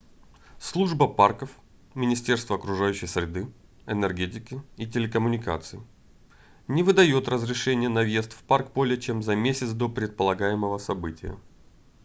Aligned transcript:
служба 0.57 1.07
парков 1.15 1.51
министерство 1.93 2.55
окружающей 2.55 3.05
среды 3.05 3.47
энергетики 3.85 4.59
и 4.75 4.87
телекоммуникаций 4.87 5.79
не 6.67 6.81
выдаёт 6.81 7.27
разрешения 7.27 7.87
на 7.87 7.99
въезд 8.01 8.33
в 8.33 8.41
парк 8.41 8.73
более 8.73 8.99
чем 8.99 9.21
за 9.21 9.35
месяц 9.35 9.69
до 9.73 9.89
предполагаемого 9.89 10.79
прибытия 10.79 11.37